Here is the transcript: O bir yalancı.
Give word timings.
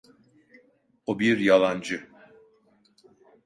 O 1.05 1.19
bir 1.19 1.37
yalancı. 1.39 2.07